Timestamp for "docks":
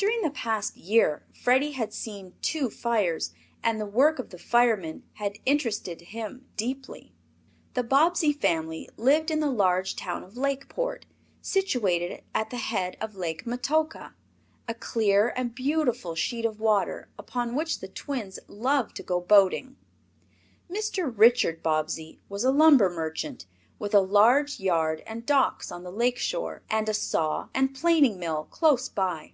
25.26-25.72